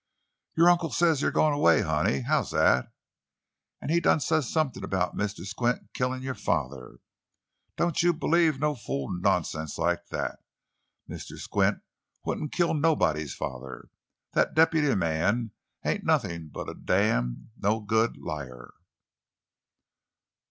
[0.57, 2.91] "Yo' uncle says you goin' away, honey—how's that?
[3.79, 5.45] An' he done say somethin' about Mr.
[5.45, 6.97] Squint killin' your father.
[7.77, 10.39] Doan' you b'lieve no fool nonsense like that!
[11.07, 11.37] Mr.
[11.37, 11.83] Squint
[12.25, 13.89] wouldn't kill nobody's father!
[14.33, 15.51] That deputy man
[15.85, 18.71] ain't nothin' but a damn, no good liar!"